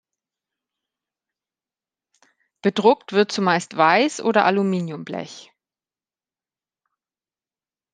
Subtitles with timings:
[2.63, 5.53] Bedruckt wird zumeist Weiß- oder Aluminiumblech.